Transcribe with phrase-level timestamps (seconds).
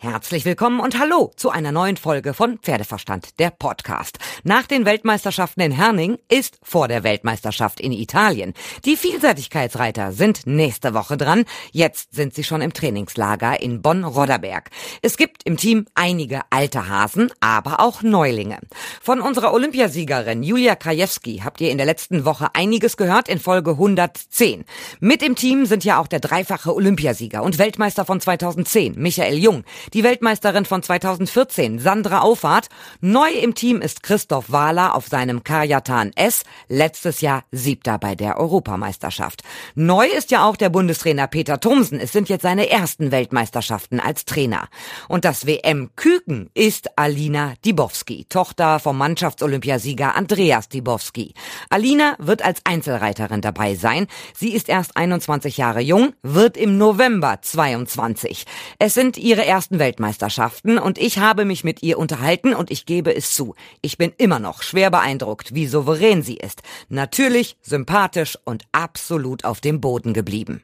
[0.00, 4.20] Herzlich willkommen und hallo zu einer neuen Folge von Pferdeverstand, der Podcast.
[4.44, 8.54] Nach den Weltmeisterschaften in Herning ist vor der Weltmeisterschaft in Italien.
[8.84, 11.46] Die Vielseitigkeitsreiter sind nächste Woche dran.
[11.72, 14.70] Jetzt sind sie schon im Trainingslager in Bonn-Rodderberg.
[15.02, 18.60] Es gibt im Team einige alte Hasen, aber auch Neulinge.
[19.02, 23.72] Von unserer Olympiasiegerin Julia Krajewski habt ihr in der letzten Woche einiges gehört in Folge
[23.72, 24.64] 110.
[25.00, 29.64] Mit im Team sind ja auch der dreifache Olympiasieger und Weltmeister von 2010, Michael Jung
[29.94, 32.68] die Weltmeisterin von 2014, Sandra Auffahrt.
[33.00, 38.38] Neu im Team ist Christoph Wahler auf seinem Kajatan S, letztes Jahr Siebter bei der
[38.38, 39.42] Europameisterschaft.
[39.74, 42.00] Neu ist ja auch der Bundestrainer Peter Thomsen.
[42.00, 44.68] Es sind jetzt seine ersten Weltmeisterschaften als Trainer.
[45.08, 51.34] Und das WM-Küken ist Alina Dibowski, Tochter vom Mannschaftsolympiasieger Andreas Dibowski.
[51.70, 54.06] Alina wird als Einzelreiterin dabei sein.
[54.34, 58.44] Sie ist erst 21 Jahre jung, wird im November 22.
[58.78, 63.14] Es sind ihre ersten Weltmeisterschaften und ich habe mich mit ihr unterhalten und ich gebe
[63.14, 63.54] es zu.
[63.82, 66.62] Ich bin immer noch schwer beeindruckt, wie souverän sie ist.
[66.88, 70.62] Natürlich, sympathisch und absolut auf dem Boden geblieben.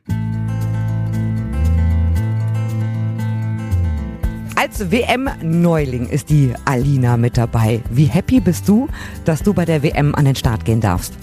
[4.57, 7.83] Als WM-Neuling ist die Alina mit dabei.
[7.91, 8.89] Wie happy bist du,
[9.25, 11.15] dass du bei der WM an den Start gehen darfst?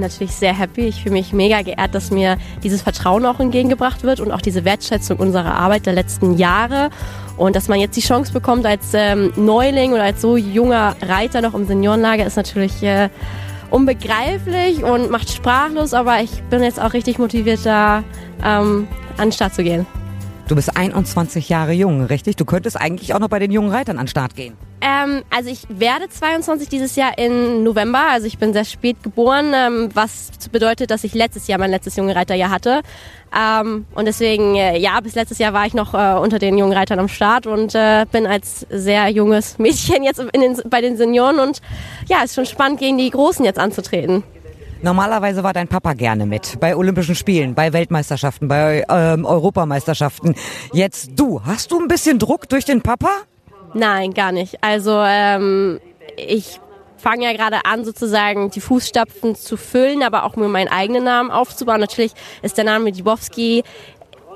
[0.00, 0.82] natürlich sehr happy.
[0.82, 4.64] Ich fühle mich mega geehrt, dass mir dieses Vertrauen auch entgegengebracht wird und auch diese
[4.64, 6.90] Wertschätzung unserer Arbeit der letzten Jahre.
[7.36, 11.40] Und dass man jetzt die Chance bekommt als ähm, Neuling oder als so junger Reiter
[11.40, 13.08] noch im Seniorenlager, ist natürlich äh,
[13.70, 15.94] unbegreiflich und macht sprachlos.
[15.94, 18.04] Aber ich bin jetzt auch richtig motiviert, da
[18.44, 19.86] ähm, an den Start zu gehen.
[20.46, 22.36] Du bist 21 Jahre jung, richtig?
[22.36, 24.54] Du könntest eigentlich auch noch bei den jungen Reitern an den Start gehen.
[24.84, 28.02] Ähm, also ich werde 22 dieses Jahr im November.
[28.10, 31.96] Also ich bin sehr spät geboren, ähm, was bedeutet, dass ich letztes Jahr mein letztes
[31.96, 32.82] junge Reiterjahr hatte.
[33.34, 36.74] Ähm, und deswegen, äh, ja, bis letztes Jahr war ich noch äh, unter den jungen
[36.74, 41.38] Reitern am Start und äh, bin als sehr junges Mädchen jetzt den, bei den Senioren.
[41.38, 41.62] Und
[42.06, 44.22] ja, ist schon spannend, gegen die Großen jetzt anzutreten.
[44.82, 50.34] Normalerweise war dein Papa gerne mit bei Olympischen Spielen, bei Weltmeisterschaften, bei ähm, Europameisterschaften.
[50.74, 53.08] Jetzt du, hast du ein bisschen Druck durch den Papa?
[53.74, 54.56] Nein, gar nicht.
[54.62, 55.80] Also ähm,
[56.16, 56.60] ich
[56.96, 61.30] fange ja gerade an, sozusagen die Fußstapfen zu füllen, aber auch mir meinen eigenen Namen
[61.30, 61.80] aufzubauen.
[61.80, 63.62] Natürlich ist der Name Dibowski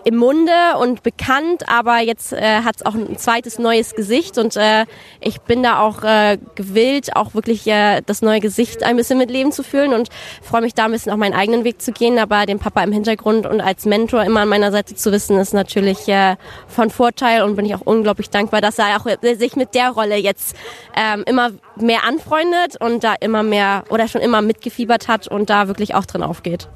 [0.04, 4.56] im Munde und bekannt, aber jetzt äh, hat es auch ein zweites neues Gesicht und
[4.56, 4.86] äh,
[5.20, 9.30] ich bin da auch äh, gewillt, auch wirklich äh, das neue Gesicht ein bisschen mit
[9.30, 10.08] Leben zu fühlen und
[10.42, 12.92] freue mich da ein bisschen auch meinen eigenen Weg zu gehen, aber den Papa im
[12.92, 16.36] Hintergrund und als Mentor immer an meiner Seite zu wissen, ist natürlich äh,
[16.66, 20.16] von Vorteil und bin ich auch unglaublich dankbar, dass er auch sich mit der Rolle
[20.16, 20.56] jetzt
[20.96, 25.68] ähm, immer mehr anfreundet und da immer mehr oder schon immer mitgefiebert hat und da
[25.68, 26.68] wirklich auch drin aufgeht.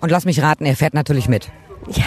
[0.00, 1.50] Und lass mich raten, er fährt natürlich mit.
[1.94, 2.04] Ja,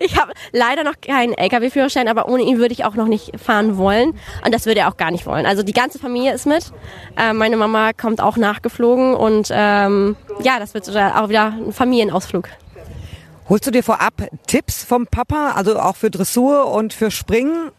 [0.00, 3.76] ich habe leider noch keinen LKW-Führerschein, aber ohne ihn würde ich auch noch nicht fahren
[3.76, 4.10] wollen.
[4.44, 5.44] Und das würde er auch gar nicht wollen.
[5.44, 6.72] Also die ganze Familie ist mit.
[7.16, 12.48] Äh, meine Mama kommt auch nachgeflogen und ähm, ja, das wird auch wieder ein Familienausflug.
[13.48, 17.70] Holst du dir vorab Tipps vom Papa, also auch für Dressur und für Springen?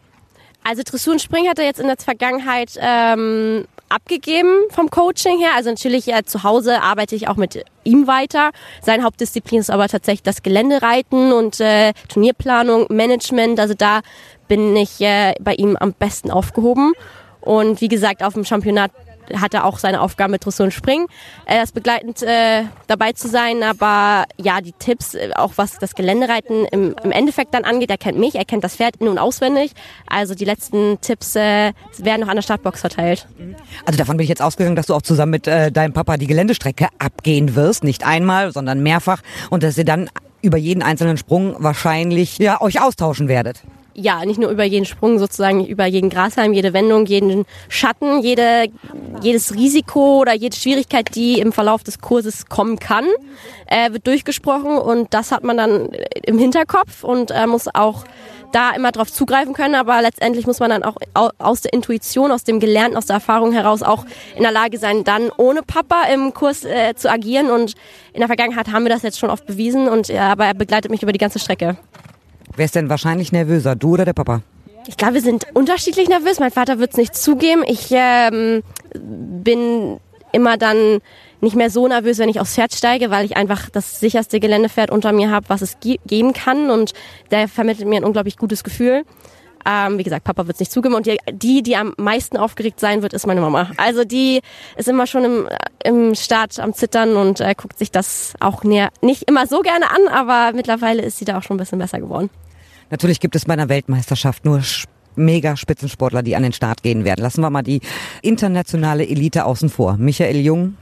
[0.63, 5.51] Also Dressur und Springen hat er jetzt in der Vergangenheit ähm, abgegeben vom Coaching her.
[5.55, 8.51] Also natürlich äh, zu Hause arbeite ich auch mit ihm weiter.
[8.81, 13.59] Seine Hauptdisziplin ist aber tatsächlich das Geländereiten und äh, Turnierplanung, Management.
[13.59, 14.01] Also da
[14.47, 16.94] bin ich äh, bei ihm am besten aufgehoben.
[17.41, 18.91] Und wie gesagt, auf dem Championat
[19.35, 21.07] hat er auch seine Aufgaben mit Dressur und Springen,
[21.45, 23.63] äh, das begleitend äh, dabei zu sein.
[23.63, 27.97] Aber ja, die Tipps, äh, auch was das Geländereiten im, im Endeffekt dann angeht, er
[27.97, 29.72] kennt mich, er kennt das Pferd in- auswendig.
[30.07, 33.28] Also die letzten Tipps äh, werden noch an der Startbox verteilt.
[33.85, 36.28] Also davon bin ich jetzt ausgegangen, dass du auch zusammen mit äh, deinem Papa die
[36.28, 37.84] Geländestrecke abgehen wirst.
[37.84, 39.22] Nicht einmal, sondern mehrfach.
[39.50, 40.09] Und dass ihr dann
[40.41, 43.63] über jeden einzelnen Sprung wahrscheinlich ja, euch austauschen werdet
[43.99, 48.67] ja, nicht nur über jeden Sprung sozusagen, über jeden Grashalm, jede Wendung, jeden Schatten, jede,
[49.21, 53.05] jedes Risiko oder jede Schwierigkeit, die im Verlauf des Kurses kommen kann,
[53.67, 55.89] äh, wird durchgesprochen und das hat man dann
[56.23, 58.05] im Hinterkopf und äh, muss auch
[58.51, 60.95] da immer drauf zugreifen können, aber letztendlich muss man dann auch
[61.38, 65.03] aus der Intuition, aus dem Gelernten, aus der Erfahrung heraus auch in der Lage sein,
[65.03, 67.75] dann ohne Papa im Kurs äh, zu agieren und
[68.13, 70.89] in der Vergangenheit haben wir das jetzt schon oft bewiesen und ja, aber er begleitet
[70.89, 71.77] mich über die ganze Strecke.
[72.56, 74.42] Wer ist denn wahrscheinlich nervöser, du oder der Papa?
[74.88, 76.40] Ich glaube, wir sind unterschiedlich nervös.
[76.40, 77.63] Mein Vater wird es nicht zugeben.
[77.68, 78.63] Ich ähm,
[78.94, 80.00] bin
[80.31, 81.00] immer dann
[81.42, 84.92] nicht mehr so nervös, wenn ich aufs Pferd steige, weil ich einfach das sicherste Geländepferd
[84.92, 86.69] unter mir habe, was es ge geben kann.
[86.69, 86.94] Und
[87.31, 89.04] der vermittelt mir ein unglaublich gutes Gefühl.
[89.65, 90.95] Ähm, wie gesagt, Papa wird es nicht zugeben.
[90.95, 93.71] Und die, die am meisten aufgeregt sein wird, ist meine Mama.
[93.77, 94.41] Also die
[94.77, 95.50] ist immer schon im,
[95.83, 99.89] im Start am Zittern und äh, guckt sich das auch näher, nicht immer so gerne
[99.89, 102.29] an, aber mittlerweile ist sie da auch schon ein bisschen besser geworden.
[102.89, 104.61] Natürlich gibt es bei einer Weltmeisterschaft nur
[105.15, 107.21] mega Spitzensportler, die an den Start gehen werden.
[107.21, 107.81] Lassen wir mal die
[108.21, 109.97] internationale Elite außen vor.
[109.97, 110.75] Michael Jung,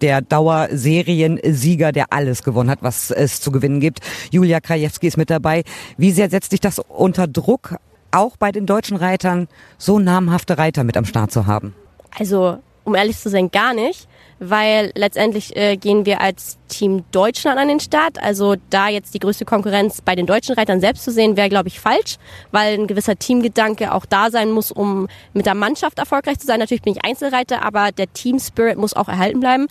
[0.00, 4.00] der Dauerseriensieger, der alles gewonnen hat, was es zu gewinnen gibt.
[4.30, 5.62] Julia Krajewski ist mit dabei.
[5.96, 7.76] Wie sehr setzt dich das unter Druck,
[8.12, 9.48] auch bei den deutschen Reitern
[9.78, 11.74] so namhafte Reiter mit am Start zu haben?
[12.18, 14.08] Also, um ehrlich zu sein, gar nicht
[14.44, 18.20] weil letztendlich äh, gehen wir als Team Deutschland an den Start.
[18.20, 21.68] Also da jetzt die größte Konkurrenz bei den deutschen Reitern selbst zu sehen, wäre, glaube
[21.68, 22.16] ich, falsch,
[22.50, 26.58] weil ein gewisser Teamgedanke auch da sein muss, um mit der Mannschaft erfolgreich zu sein.
[26.58, 29.68] Natürlich bin ich Einzelreiter, aber der Team Spirit muss auch erhalten bleiben.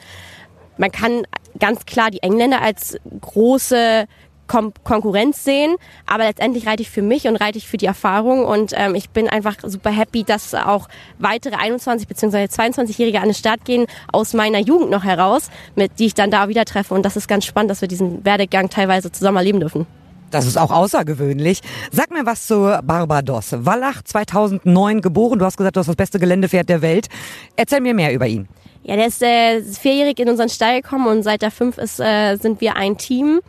[0.77, 1.23] Man kann
[1.59, 4.05] ganz klar die Engländer als große
[4.51, 8.43] Kon Konkurrenz sehen, aber letztendlich reite ich für mich und reite ich für die Erfahrung
[8.43, 10.89] und ähm, ich bin einfach super happy, dass auch
[11.19, 12.43] weitere 21 bzw.
[12.47, 16.49] 22-Jährige an den Start gehen aus meiner Jugend noch heraus, mit die ich dann da
[16.49, 19.87] wieder treffe und das ist ganz spannend, dass wir diesen Werdegang teilweise zusammen erleben dürfen.
[20.31, 21.61] Das ist auch außergewöhnlich.
[21.91, 23.53] Sag mir was zu Barbados.
[23.57, 25.39] Wallach 2009 geboren.
[25.39, 27.07] Du hast gesagt, du hast das beste Geländepferd der Welt.
[27.55, 28.49] Erzähl mir mehr über ihn.
[28.83, 32.35] Ja, der ist äh, vierjährig in unseren Stall gekommen und seit der fünf ist, äh,
[32.37, 33.41] sind wir ein Team.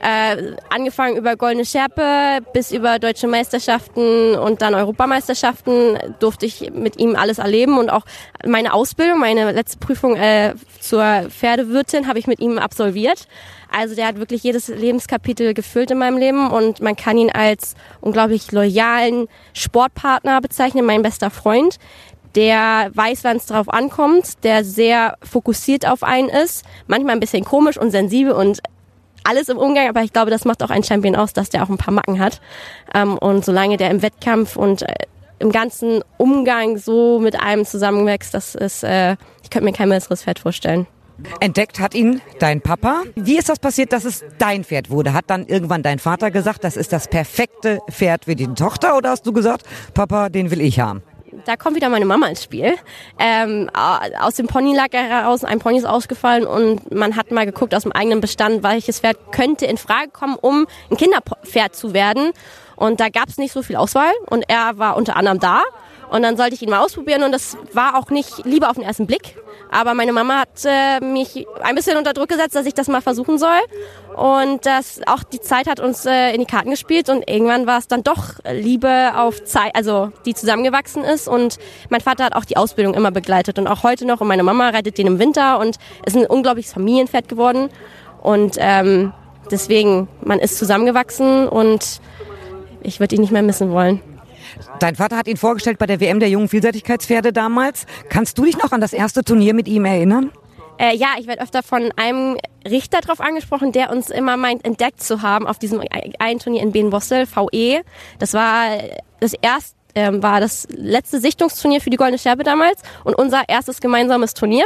[0.00, 6.98] Äh, angefangen über Goldene Schärpe bis über deutsche Meisterschaften und dann Europameisterschaften durfte ich mit
[6.98, 8.04] ihm alles erleben und auch
[8.46, 13.26] meine Ausbildung, meine letzte Prüfung äh, zur Pferdewirtin habe ich mit ihm absolviert.
[13.70, 17.74] Also der hat wirklich jedes Lebenskapitel gefüllt in meinem Leben und man kann ihn als
[18.00, 21.78] unglaublich loyalen Sportpartner bezeichnen, mein bester Freund
[22.34, 27.44] der weiß, wann es drauf ankommt, der sehr fokussiert auf einen ist, manchmal ein bisschen
[27.44, 28.60] komisch und sensibel und
[29.24, 31.68] alles im Umgang, aber ich glaube, das macht auch einen Champion aus, dass der auch
[31.68, 32.40] ein paar Macken hat.
[32.94, 34.94] Ähm, und solange der im Wettkampf und äh,
[35.38, 40.24] im ganzen Umgang so mit einem zusammenwächst, das ist, äh, ich könnte mir kein besseres
[40.24, 40.86] Pferd vorstellen.
[41.40, 43.02] Entdeckt hat ihn dein Papa.
[43.16, 45.12] Wie ist das passiert, dass es dein Pferd wurde?
[45.12, 49.10] Hat dann irgendwann dein Vater gesagt, das ist das perfekte Pferd für die Tochter oder
[49.10, 49.64] hast du gesagt,
[49.94, 51.02] Papa, den will ich haben?
[51.44, 52.74] Da kommt wieder meine Mama ins Spiel.
[53.18, 53.70] Ähm,
[54.20, 57.92] aus dem Ponylager heraus, ein Pony ist ausgefallen und man hat mal geguckt aus dem
[57.92, 62.32] eigenen Bestand, welches Pferd könnte in Frage kommen, um ein Kinderpferd zu werden.
[62.76, 65.62] Und da gab es nicht so viel Auswahl und er war unter anderem da.
[66.10, 68.84] Und dann sollte ich ihn mal ausprobieren und das war auch nicht lieber auf den
[68.84, 69.36] ersten Blick.
[69.70, 73.02] Aber meine Mama hat äh, mich ein bisschen unter Druck gesetzt, dass ich das mal
[73.02, 73.58] versuchen soll.
[74.16, 77.78] Und das auch die Zeit hat uns äh, in die Karten gespielt und irgendwann war
[77.78, 81.28] es dann doch Liebe auf Zeit, also die zusammengewachsen ist.
[81.28, 81.58] Und
[81.90, 84.20] mein Vater hat auch die Ausbildung immer begleitet und auch heute noch.
[84.20, 85.76] Und meine Mama reitet den im Winter und
[86.06, 87.68] ist ein unglaubliches Familienpferd geworden.
[88.22, 89.12] Und ähm,
[89.50, 92.00] deswegen, man ist zusammengewachsen und
[92.82, 94.00] ich würde ihn nicht mehr missen wollen.
[94.80, 97.86] Dein Vater hat ihn vorgestellt bei der WM der jungen Vielseitigkeitspferde damals.
[98.08, 100.30] Kannst du dich noch an das erste Turnier mit ihm erinnern?
[100.78, 102.36] Äh, ja, ich werde öfter von einem
[102.66, 105.82] Richter darauf angesprochen, der uns immer meint, entdeckt zu haben auf diesem
[106.18, 107.82] einen Turnier in Benbossel, VE.
[108.18, 108.78] Das war
[109.20, 113.80] das erste ähm, war das letzte Sichtungsturnier für die Goldene Scherbe damals und unser erstes
[113.80, 114.64] gemeinsames Turnier.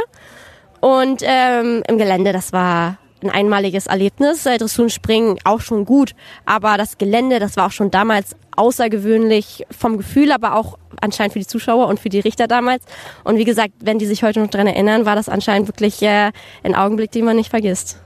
[0.79, 4.45] Und ähm, im Gelände, das war ein einmaliges Erlebnis.
[4.45, 6.13] Äh, Dressurenspringen auch schon gut,
[6.45, 11.39] aber das Gelände, das war auch schon damals außergewöhnlich vom Gefühl, aber auch anscheinend für
[11.39, 12.83] die Zuschauer und für die Richter damals.
[13.23, 16.31] Und wie gesagt, wenn die sich heute noch dran erinnern, war das anscheinend wirklich äh,
[16.63, 17.99] ein Augenblick, den man nicht vergisst.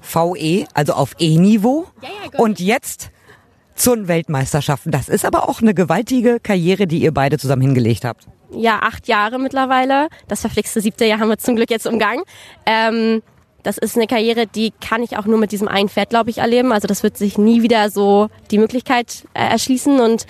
[0.00, 1.86] VE, also auf E-Niveau.
[2.02, 3.10] Ja, ja, und jetzt
[3.74, 4.90] zu den Weltmeisterschaften.
[4.90, 8.26] Das ist aber auch eine gewaltige Karriere, die ihr beide zusammen hingelegt habt.
[8.50, 10.08] Ja, acht Jahre mittlerweile.
[10.26, 12.22] Das verflixte siebte Jahr haben wir zum Glück jetzt umgangen.
[12.66, 13.22] Ähm,
[13.68, 16.38] das ist eine Karriere, die kann ich auch nur mit diesem einen Pferd, glaube ich,
[16.38, 16.72] erleben.
[16.72, 20.24] Also das wird sich nie wieder so die Möglichkeit äh, erschließen und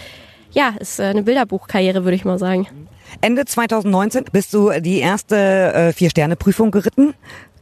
[0.50, 2.66] ja, ist äh, eine Bilderbuchkarriere, würde ich mal sagen.
[3.20, 7.14] Ende 2019 bist du die erste äh, Vier-Sterne-Prüfung geritten.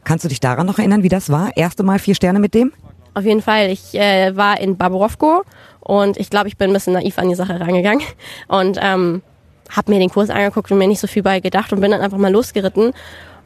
[0.03, 1.55] Kannst du dich daran noch erinnern, wie das war?
[1.55, 2.73] Erste Mal vier Sterne mit dem?
[3.13, 3.69] Auf jeden Fall.
[3.69, 5.43] Ich äh, war in Barbarovko
[5.81, 8.03] und ich glaube, ich bin ein bisschen naiv an die Sache rangegangen
[8.47, 9.21] und ähm,
[9.69, 12.01] habe mir den Kurs angeguckt und mir nicht so viel bei gedacht und bin dann
[12.01, 12.93] einfach mal losgeritten.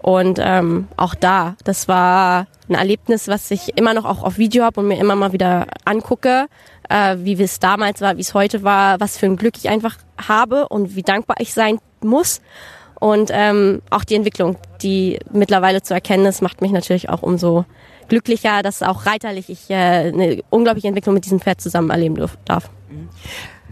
[0.02, 4.64] Und ähm, auch da, das war ein Erlebnis, was ich immer noch auch auf Video
[4.64, 6.48] habe und mir immer mal wieder angucke,
[6.90, 9.98] äh, wie es damals war, wie es heute war, was für ein Glück ich einfach
[10.28, 12.42] habe und wie dankbar ich sein muss.
[13.00, 17.66] Und ähm, auch die Entwicklung, die mittlerweile zu erkennen ist, macht mich natürlich auch umso
[18.10, 22.16] glücklicher, dass auch reiterlich ich äh, eine unglaubliche Entwicklung mit diesem Pferd zusammen erleben
[22.46, 22.70] darf.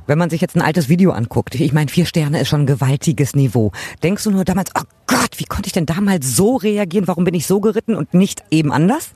[0.09, 2.65] Wenn man sich jetzt ein altes Video anguckt, ich meine, vier Sterne ist schon ein
[2.65, 3.71] gewaltiges Niveau.
[4.01, 7.07] Denkst du nur damals, oh Gott, wie konnte ich denn damals so reagieren?
[7.07, 9.11] Warum bin ich so geritten und nicht eben anders?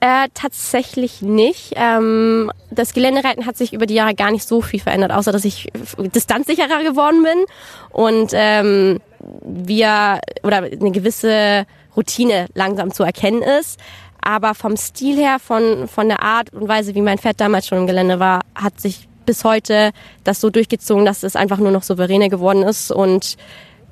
[0.00, 1.74] Äh, tatsächlich nicht.
[1.76, 5.44] Ähm, das Geländereiten hat sich über die Jahre gar nicht so viel verändert, außer dass
[5.44, 5.68] ich
[6.14, 7.44] distanzsicherer geworden bin
[7.90, 9.00] und ähm,
[9.44, 13.78] wir oder eine gewisse Routine langsam zu erkennen ist.
[14.22, 17.78] Aber vom Stil her, von, von der Art und Weise, wie mein Pferd damals schon
[17.78, 19.90] im Gelände war, hat sich bis heute
[20.24, 23.36] das so durchgezogen, dass es einfach nur noch souveräner geworden ist und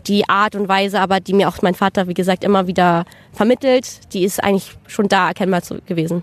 [0.06, 4.14] die Art und Weise, aber die mir auch mein Vater, wie gesagt, immer wieder vermittelt,
[4.14, 6.22] die ist eigentlich schon da erkennbar gewesen.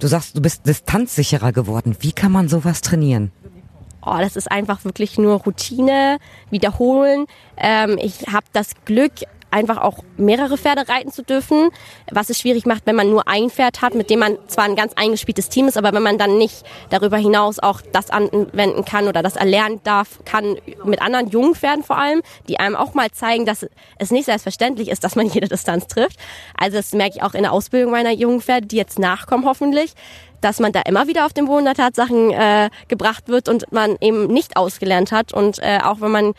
[0.00, 1.96] Du sagst, du bist distanzsicherer geworden.
[2.00, 3.30] Wie kann man sowas trainieren?
[4.04, 6.18] Oh, das ist einfach wirklich nur Routine,
[6.50, 7.26] wiederholen.
[7.56, 9.12] Ähm, ich habe das Glück,
[9.54, 11.70] einfach auch mehrere Pferde reiten zu dürfen,
[12.10, 14.76] was es schwierig macht, wenn man nur ein Pferd hat, mit dem man zwar ein
[14.76, 19.06] ganz eingespieltes Team ist, aber wenn man dann nicht darüber hinaus auch das anwenden kann
[19.06, 23.10] oder das erlernen darf, kann mit anderen jungen Pferden vor allem, die einem auch mal
[23.12, 23.64] zeigen, dass
[23.98, 26.18] es nicht selbstverständlich ist, dass man jede Distanz trifft.
[26.58, 29.94] Also das merke ich auch in der Ausbildung meiner jungen Pferde, die jetzt nachkommen hoffentlich,
[30.40, 33.96] dass man da immer wieder auf den Boden der Tatsachen äh, gebracht wird und man
[34.00, 35.32] eben nicht ausgelernt hat.
[35.32, 36.34] Und äh, auch wenn man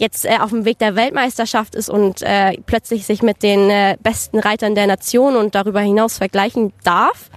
[0.00, 3.96] jetzt äh, auf dem Weg der Weltmeisterschaft ist und äh, plötzlich sich mit den äh,
[4.02, 7.30] besten Reitern der Nation und darüber hinaus vergleichen darf.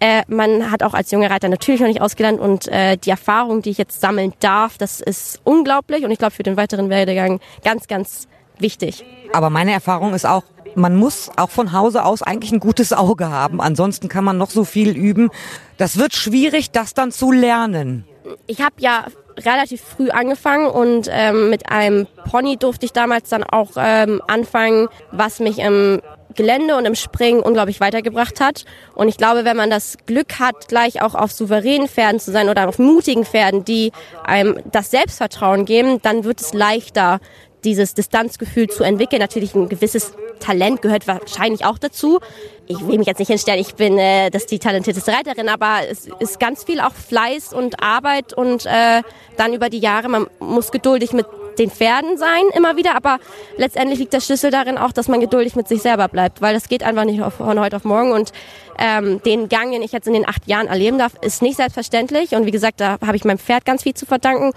[0.00, 3.62] Äh, man hat auch als junger Reiter natürlich noch nicht ausgelernt und äh, die Erfahrung,
[3.62, 7.38] die ich jetzt sammeln darf, das ist unglaublich und ich glaube für den weiteren Werdegang
[7.64, 8.26] ganz, ganz
[8.58, 9.04] wichtig.
[9.32, 10.42] Aber meine Erfahrung ist auch,
[10.74, 13.60] man muss auch von Hause aus eigentlich ein gutes Auge haben.
[13.60, 15.30] Ansonsten kann man noch so viel üben.
[15.76, 18.06] Das wird schwierig, das dann zu lernen.
[18.46, 19.06] Ich habe ja
[19.38, 24.88] relativ früh angefangen und ähm, mit einem Pony durfte ich damals dann auch ähm, anfangen,
[25.12, 26.00] was mich im
[26.34, 28.64] Gelände und im Springen unglaublich weitergebracht hat.
[28.94, 32.48] Und ich glaube, wenn man das Glück hat, gleich auch auf souveränen Pferden zu sein
[32.48, 33.92] oder auf mutigen Pferden, die
[34.24, 37.20] einem das Selbstvertrauen geben, dann wird es leichter,
[37.64, 39.20] dieses Distanzgefühl zu entwickeln.
[39.20, 42.18] Natürlich ein gewisses Talent gehört wahrscheinlich auch dazu.
[42.66, 46.08] Ich will mich jetzt nicht hinstellen, ich bin äh, das die talentierteste Reiterin, aber es
[46.20, 49.02] ist ganz viel auch Fleiß und Arbeit und äh,
[49.36, 51.26] dann über die Jahre, man muss geduldig mit
[51.60, 53.18] den Pferden sein immer wieder, aber
[53.56, 56.68] letztendlich liegt der Schlüssel darin auch, dass man geduldig mit sich selber bleibt, weil das
[56.68, 58.32] geht einfach nicht von heute auf morgen und
[58.78, 62.34] ähm, den Gang, den ich jetzt in den acht Jahren erleben darf, ist nicht selbstverständlich
[62.34, 64.52] und wie gesagt, da habe ich meinem Pferd ganz viel zu verdanken,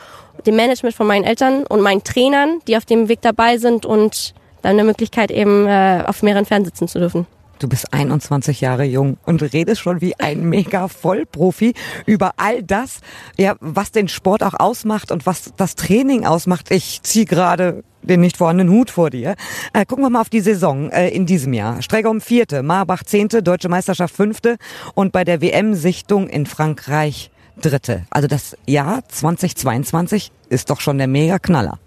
[0.46, 4.34] dem Management von meinen Eltern und meinen Trainern, die auf dem Weg dabei sind und
[4.62, 7.28] dann eine Möglichkeit eben äh, auf mehreren Pferden sitzen zu dürfen.
[7.60, 11.74] Du bist 21 Jahre jung und redest schon wie ein mega Vollprofi
[12.06, 13.00] über all das,
[13.38, 16.72] ja, was den Sport auch ausmacht und was das Training ausmacht.
[16.72, 19.36] Ich ziehe gerade den nicht vorhandenen Hut vor dir.
[19.74, 21.82] Äh, gucken wir mal auf die Saison äh, in diesem Jahr.
[21.82, 24.58] Stregom vierte, Marbach zehnte, Deutsche Meisterschaft fünfte
[24.94, 27.32] und bei der WM-Sichtung in Frankreich
[27.62, 28.06] dritte.
[28.10, 31.80] Also das Jahr 2022 ist doch schon der mega Knaller.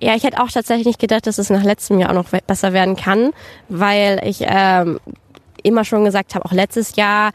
[0.00, 2.72] Ja, ich hätte auch tatsächlich nicht gedacht, dass es nach letztem Jahr auch noch besser
[2.72, 3.32] werden kann,
[3.68, 4.98] weil ich ähm,
[5.62, 7.32] immer schon gesagt habe, auch letztes Jahr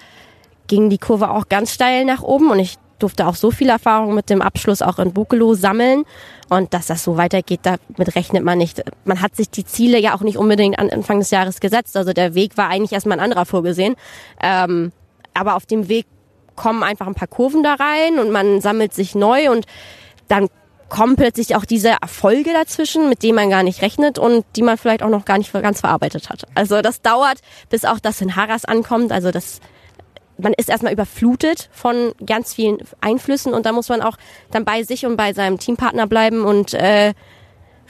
[0.68, 4.16] ging die Kurve auch ganz steil nach oben und ich durfte auch so viel Erfahrung
[4.16, 6.06] mit dem Abschluss auch in Bukelow sammeln.
[6.50, 8.84] Und dass das so weitergeht, damit rechnet man nicht.
[9.04, 11.98] Man hat sich die Ziele ja auch nicht unbedingt an Anfang des Jahres gesetzt.
[11.98, 13.96] Also der Weg war eigentlich erstmal ein anderer vorgesehen.
[14.42, 14.92] Ähm,
[15.34, 16.06] aber auf dem Weg
[16.56, 19.66] kommen einfach ein paar Kurven da rein und man sammelt sich neu und
[20.30, 20.48] dann
[20.90, 24.78] kommen plötzlich auch diese Erfolge dazwischen, mit denen man gar nicht rechnet und die man
[24.78, 26.44] vielleicht auch noch gar nicht ganz verarbeitet hat.
[26.54, 27.40] Also das dauert,
[27.70, 29.12] bis auch das in Harras ankommt.
[29.12, 29.60] Also das,
[30.38, 34.18] man ist erstmal überflutet von ganz vielen Einflüssen und da muss man auch
[34.52, 37.14] dann bei sich und bei seinem Teampartner bleiben und äh,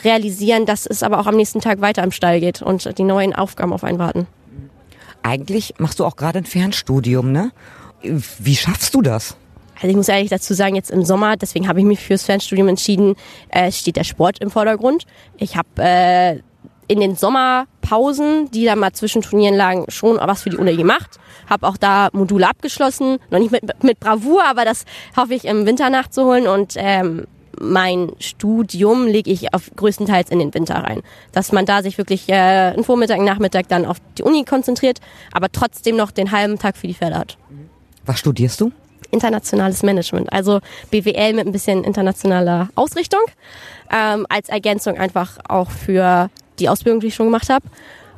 [0.03, 3.35] realisieren, dass es aber auch am nächsten Tag weiter im Stall geht und die neuen
[3.35, 4.27] Aufgaben auf einen warten.
[5.23, 7.51] Eigentlich machst du auch gerade ein Fernstudium, ne?
[8.01, 9.35] Wie schaffst du das?
[9.75, 12.67] Also ich muss ehrlich dazu sagen, jetzt im Sommer, deswegen habe ich mich fürs Fernstudium
[12.67, 13.15] entschieden,
[13.49, 15.05] äh, steht der Sport im Vordergrund.
[15.37, 16.39] Ich habe äh,
[16.87, 21.19] in den Sommerpausen, die da mal zwischen Turnieren lagen, schon was für die Uni gemacht.
[21.49, 24.85] Habe auch da Module abgeschlossen, noch nicht mit, mit Bravour, aber das
[25.17, 27.25] hoffe ich im Winter nachzuholen und ähm,
[27.59, 31.01] mein Studium lege ich auf größtenteils in den Winter rein.
[31.31, 34.99] Dass man da sich wirklich äh, einen Vormittag, einen Nachmittag dann auf die Uni konzentriert,
[35.31, 37.37] aber trotzdem noch den halben Tag für die Pferde hat.
[38.05, 38.71] Was studierst du?
[39.15, 40.31] Internationales Management.
[40.31, 40.59] Also
[40.91, 43.21] BWL mit ein bisschen internationaler Ausrichtung.
[43.91, 46.29] Ähm, als Ergänzung einfach auch für
[46.59, 47.65] die Ausbildung, die ich schon gemacht habe.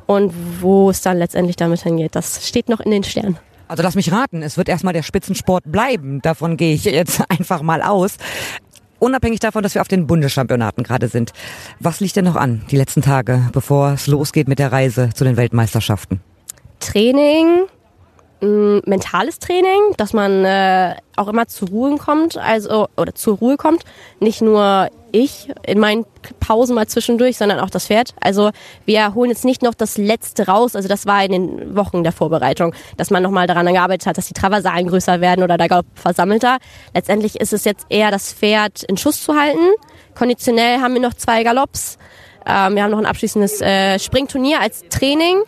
[0.06, 3.38] Und wo es dann letztendlich damit hingeht, das steht noch in den Sternen.
[3.68, 6.20] Also lass mich raten, es wird erstmal der Spitzensport bleiben.
[6.22, 8.16] Davon gehe ich jetzt einfach mal aus.
[8.98, 11.32] Unabhängig davon, dass wir auf den Bundeschampionaten gerade sind.
[11.78, 15.24] Was liegt denn noch an, die letzten Tage, bevor es losgeht mit der Reise zu
[15.24, 16.20] den Weltmeisterschaften?
[16.80, 17.66] Training,
[18.40, 23.56] ein mentales Training, dass man äh, auch immer zur Ruhe kommt, also oder zur Ruhe
[23.56, 23.82] kommt.
[24.20, 26.04] Nicht nur ich in meinen
[26.40, 28.14] Pausen mal zwischendurch, sondern auch das Pferd.
[28.20, 28.50] Also
[28.84, 30.76] wir holen jetzt nicht noch das Letzte raus.
[30.76, 34.28] Also das war in den Wochen der Vorbereitung, dass man nochmal daran gearbeitet hat, dass
[34.28, 36.58] die Traversalen größer werden oder der Galopp versammelter.
[36.94, 39.66] Letztendlich ist es jetzt eher das Pferd in Schuss zu halten.
[40.14, 41.98] Konditionell haben wir noch zwei Galopps.
[42.46, 45.42] Ähm, wir haben noch ein abschließendes äh, Springturnier als Training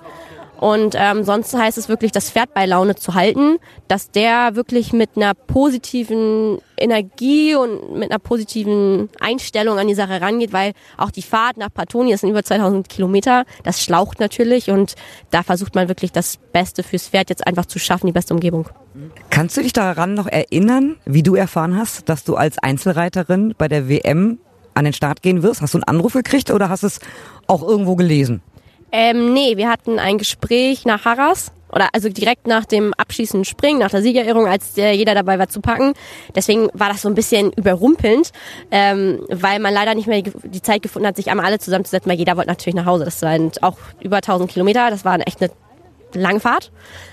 [0.60, 3.56] Und ähm, sonst heißt es wirklich, das Pferd bei Laune zu halten,
[3.88, 10.20] dass der wirklich mit einer positiven Energie und mit einer positiven Einstellung an die Sache
[10.20, 14.70] rangeht, weil auch die Fahrt nach Patoni, das sind über 2000 Kilometer, das schlaucht natürlich
[14.70, 14.96] und
[15.30, 18.68] da versucht man wirklich das Beste fürs Pferd jetzt einfach zu schaffen, die beste Umgebung.
[19.30, 23.68] Kannst du dich daran noch erinnern, wie du erfahren hast, dass du als Einzelreiterin bei
[23.68, 24.38] der WM
[24.74, 25.62] an den Start gehen wirst?
[25.62, 27.00] Hast du einen Anruf gekriegt oder hast es
[27.46, 28.42] auch irgendwo gelesen?
[28.92, 33.78] Ähm, nee, wir hatten ein Gespräch nach Harras oder also direkt nach dem abschließenden Springen,
[33.78, 35.94] nach der Siegerehrung, als der jeder dabei war zu packen.
[36.34, 38.32] Deswegen war das so ein bisschen überrumpelnd,
[38.70, 42.18] ähm, weil man leider nicht mehr die Zeit gefunden hat, sich einmal alle zusammenzusetzen, weil
[42.18, 43.04] jeder wollte natürlich nach Hause.
[43.04, 45.52] Das sind auch über 1000 Kilometer, das war echt eine
[46.14, 46.72] lange Fahrt.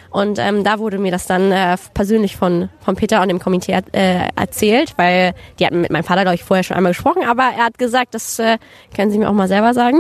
[0.10, 3.80] Und ähm, da wurde mir das dann äh, persönlich von, von Peter und dem Komitee
[3.92, 7.44] äh, erzählt, weil die hatten mit meinem Vater, glaube ich, vorher schon einmal gesprochen, aber
[7.44, 8.58] er hat gesagt, das äh,
[8.96, 10.00] können Sie mir auch mal selber sagen.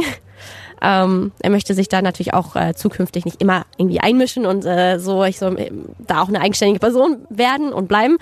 [0.81, 4.99] Ähm, er möchte sich da natürlich auch äh, zukünftig nicht immer irgendwie einmischen und äh,
[4.99, 8.17] so, ich soll äh, da auch eine eigenständige Person werden und bleiben.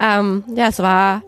[0.00, 1.22] Ähm, ja, es war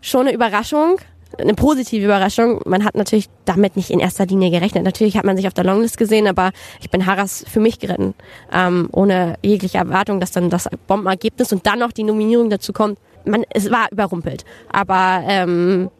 [0.00, 0.98] schon eine Überraschung,
[1.38, 2.60] eine positive Überraschung.
[2.66, 4.84] Man hat natürlich damit nicht in erster Linie gerechnet.
[4.84, 8.14] Natürlich hat man sich auf der Longlist gesehen, aber ich bin Harras für mich geritten,
[8.52, 12.98] ähm, ohne jegliche Erwartung, dass dann das Bombenergebnis und dann noch die Nominierung dazu kommt.
[13.24, 15.90] Man, es war überrumpelt, aber ähm,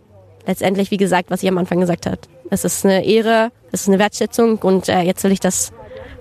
[0.46, 2.18] letztendlich, wie gesagt, was ich am Anfang gesagt habe,
[2.52, 5.72] es ist eine Ehre, es ist eine Wertschätzung und äh, jetzt will ich das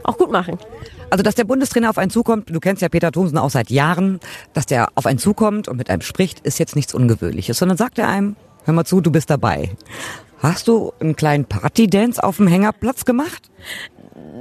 [0.03, 0.57] auch gut machen.
[1.09, 4.21] Also, dass der Bundestrainer auf einen zukommt, du kennst ja Peter Thomsen auch seit Jahren,
[4.53, 7.99] dass der auf einen zukommt und mit einem spricht, ist jetzt nichts Ungewöhnliches, sondern sagt
[7.99, 9.71] er einem, hör mal zu, du bist dabei.
[10.39, 13.51] Hast du einen kleinen Partydance auf dem Hängerplatz gemacht?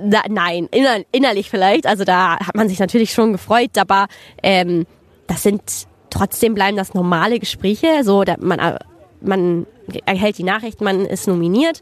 [0.05, 1.87] Da, nein, inner, innerlich vielleicht.
[1.87, 4.07] Also da hat man sich natürlich schon gefreut, aber
[4.43, 4.87] ähm,
[5.27, 5.63] das sind
[6.09, 8.05] trotzdem bleiben das normale Gespräche.
[8.05, 8.79] So, da, man,
[9.21, 9.67] man
[10.07, 11.81] erhält die Nachricht, man ist nominiert.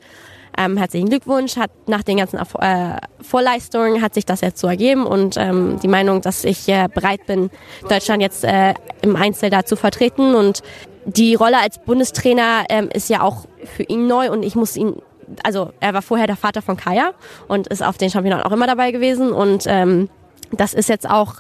[0.57, 5.07] Ähm, herzlichen Glückwunsch, hat nach den ganzen äh, Vorleistungen hat sich das jetzt so ergeben
[5.07, 7.50] und ähm, die Meinung, dass ich äh, bereit bin,
[7.88, 10.35] Deutschland jetzt äh, im Einzel da zu vertreten.
[10.35, 10.62] Und
[11.05, 13.47] die Rolle als Bundestrainer ähm, ist ja auch
[13.77, 14.97] für ihn neu und ich muss ihn
[15.43, 17.12] also er war vorher der Vater von Kaya
[17.49, 19.31] und ist auf den Championaten auch immer dabei gewesen.
[19.33, 20.09] Und ähm,
[20.53, 21.35] das ist jetzt auch,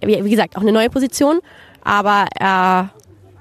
[0.00, 1.40] wie gesagt, auch eine neue Position,
[1.84, 2.90] aber er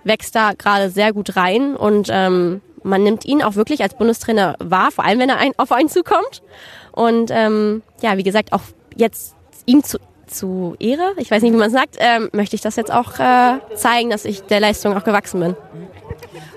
[0.06, 4.56] wächst da gerade sehr gut rein und ähm, man nimmt ihn auch wirklich als Bundestrainer
[4.60, 6.44] wahr, vor allem wenn er ein, auf einen zukommt.
[6.92, 8.62] Und ähm, ja, wie gesagt, auch
[8.96, 12.76] jetzt ihm zu, zu Ehre, ich weiß nicht, wie man sagt, ähm, möchte ich das
[12.76, 15.56] jetzt auch äh, zeigen, dass ich der Leistung auch gewachsen bin.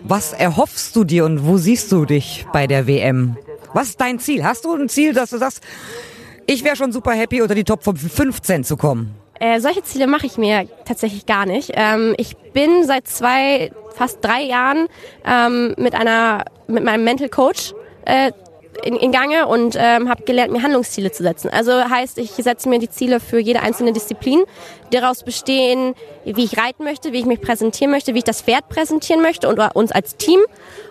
[0.04, 3.37] Was erhoffst du dir und wo siehst du dich bei der WM?
[3.72, 4.44] Was ist dein Ziel?
[4.44, 5.62] Hast du ein Ziel, dass du sagst,
[6.46, 9.14] ich wäre schon super happy, unter die Top 15 zu kommen?
[9.40, 11.72] Äh, solche Ziele mache ich mir tatsächlich gar nicht.
[11.74, 14.88] Ähm, ich bin seit zwei, fast drei Jahren
[15.24, 17.74] ähm, mit einer, mit meinem Mental Coach
[18.05, 18.33] äh,
[18.85, 21.51] in, in Gange und ähm, habe gelernt, mir Handlungsziele zu setzen.
[21.51, 24.44] Also heißt, ich setze mir die Ziele für jede einzelne Disziplin,
[24.92, 28.42] die daraus bestehen, wie ich reiten möchte, wie ich mich präsentieren möchte, wie ich das
[28.42, 30.40] Pferd präsentieren möchte und uns als Team.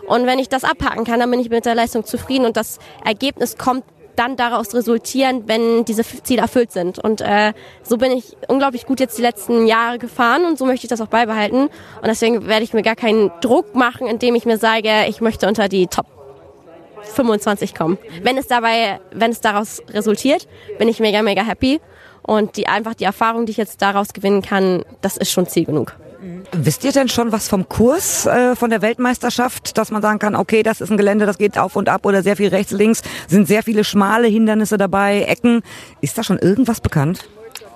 [0.08, 2.80] Und wenn ich das abhaken kann, dann bin ich mit der Leistung zufrieden und das
[3.06, 3.84] Ergebnis kommt
[4.18, 7.00] dann daraus resultieren, wenn diese Ziele erfüllt sind.
[7.00, 7.54] Und äh,
[7.84, 11.02] so bin ich unglaublich gut jetzt die letzten Jahre gefahren und so möchte ich das
[11.02, 11.62] auch beibehalten.
[11.68, 15.48] Und deswegen werde ich mir gar keinen Druck machen, indem ich mir sage, ich möchte
[15.48, 16.08] unter die Top
[17.04, 17.98] 25 kommen.
[18.24, 21.80] Wenn es dabei, wenn es daraus resultiert, bin ich mega, mega happy.
[22.24, 25.66] Und die einfach die Erfahrung, die ich jetzt daraus gewinnen kann, das ist schon Ziel
[25.66, 25.96] genug.
[26.52, 30.36] Wisst ihr denn schon was vom Kurs äh, von der Weltmeisterschaft, dass man sagen kann,
[30.36, 33.02] okay, das ist ein Gelände, das geht auf und ab oder sehr viel rechts, links,
[33.28, 35.62] sind sehr viele schmale Hindernisse dabei, Ecken.
[36.02, 37.28] Ist da schon irgendwas bekannt?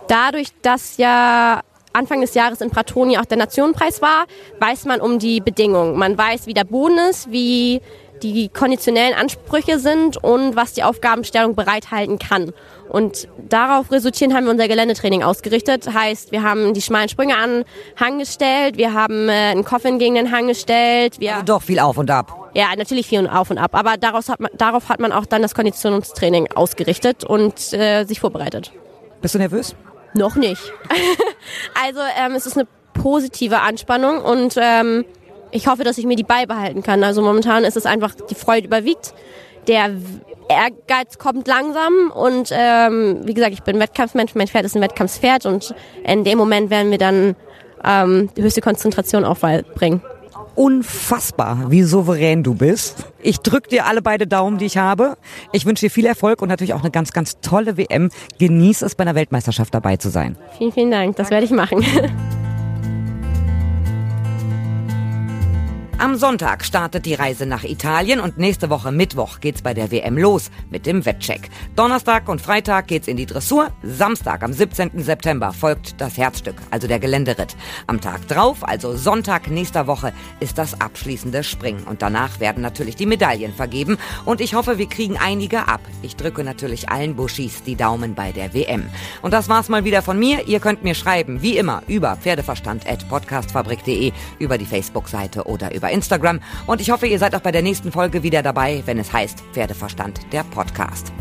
[0.08, 1.62] Dadurch, dass ja
[1.94, 4.26] Anfang des Jahres in Pratoni auch der Nationenpreis war,
[4.60, 5.98] weiß man um die Bedingungen.
[5.98, 7.82] Man weiß, wie der Boden ist, wie
[8.24, 12.54] die konditionellen Ansprüche sind und was die Aufgabenstellung bereithalten kann.
[12.92, 15.94] Und darauf resultierend haben wir unser Geländetraining ausgerichtet.
[15.94, 17.64] Heißt, wir haben die schmalen Sprünge an
[17.98, 21.18] Hang gestellt, wir haben äh, einen Coffin gegen den Hang gestellt.
[21.18, 22.52] Wir also doch viel auf und ab.
[22.54, 23.76] Ja, natürlich viel auf und ab.
[23.76, 28.20] Aber daraus hat man, darauf hat man auch dann das Konditionstraining ausgerichtet und äh, sich
[28.20, 28.74] vorbereitet.
[29.22, 29.74] Bist du nervös?
[30.14, 30.62] Noch nicht.
[31.86, 35.06] also ähm, es ist eine positive Anspannung und ähm,
[35.52, 37.06] ich hoffe, dass ich mir die beibehalten kann.
[37.06, 39.14] Also momentan ist es einfach, die Freude überwiegt.
[39.68, 39.92] Der
[40.50, 45.46] Ehrgeiz kommt langsam und ähm, wie gesagt, ich bin Wettkampfmensch, mein Pferd ist ein Wettkampfspferd
[45.46, 47.36] und in dem Moment werden wir dann
[47.84, 50.02] ähm, die höchste Konzentration aufbringen.
[50.56, 53.06] Unfassbar, wie souverän du bist.
[53.22, 55.16] Ich drück dir alle beide Daumen, die ich habe.
[55.54, 58.10] Ich wünsche dir viel Erfolg und natürlich auch eine ganz, ganz tolle WM.
[58.38, 60.38] Genieß es, bei einer Weltmeisterschaft dabei zu sein.
[60.58, 61.16] Vielen, vielen Dank.
[61.16, 61.86] Das werde ich machen.
[66.02, 70.18] Am Sonntag startet die Reise nach Italien und nächste Woche Mittwoch geht's bei der WM
[70.18, 71.52] los mit dem Wettcheck.
[71.76, 73.68] Donnerstag und Freitag geht's in die Dressur.
[73.84, 74.94] Samstag am 17.
[74.96, 77.56] September folgt das Herzstück, also der Geländeritt.
[77.86, 81.84] Am Tag drauf, also Sonntag nächster Woche, ist das abschließende Springen.
[81.84, 84.00] Und danach werden natürlich die Medaillen vergeben.
[84.26, 85.82] Und ich hoffe, wir kriegen einige ab.
[86.02, 88.90] Ich drücke natürlich allen Buschis die Daumen bei der WM.
[89.22, 90.48] Und das war's mal wieder von mir.
[90.48, 96.40] Ihr könnt mir schreiben, wie immer, über pferdeverstand.podcastfabrik.de, über die Facebook-Seite oder über Instagram.
[96.68, 99.44] Und ich hoffe, ihr seid auch bei der nächsten Folge wieder dabei, wenn es heißt
[99.54, 101.12] Pferdeverstand, der Podcast.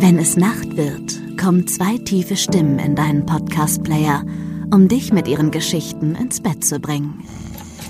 [0.00, 4.24] Wenn es Nacht wird, kommen zwei tiefe Stimmen in deinen Podcast-Player,
[4.72, 7.24] um dich mit ihren Geschichten ins Bett zu bringen.